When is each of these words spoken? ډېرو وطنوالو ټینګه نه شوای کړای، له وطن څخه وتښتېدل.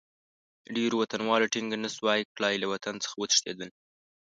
ډېرو 0.75 0.95
وطنوالو 1.01 1.51
ټینګه 1.53 1.77
نه 1.83 1.89
شوای 1.95 2.19
کړای، 2.35 2.55
له 2.59 2.67
وطن 2.73 2.95
څخه 3.03 3.15
وتښتېدل. 3.17 3.69